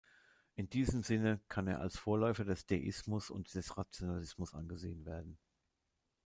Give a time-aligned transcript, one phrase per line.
[0.55, 5.37] In diesem Sinne kann er als Vorläufer des Deismus und des Rationalismus angesehen werden.